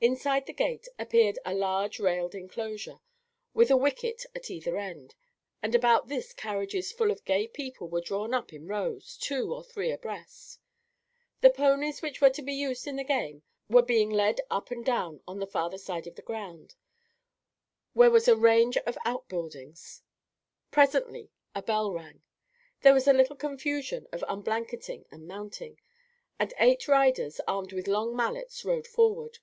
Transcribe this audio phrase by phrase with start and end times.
[0.00, 3.00] Inside the gate appeared a large railed enclosure,
[3.52, 5.16] with a wicket at either end;
[5.60, 9.64] and about this carriages full of gay people were drawn up in rows, two or
[9.64, 10.60] three abreast.
[11.40, 14.84] The ponies which were to be used in the game were being led up and
[14.86, 16.76] down on the farther side of the ground,
[17.92, 20.02] where was a range of out buildings.
[20.70, 22.22] Presently a bell rang.
[22.82, 25.80] There was a little confusion of unblanketing and mounting,
[26.38, 29.40] and eight riders armed with long mallets rode forward.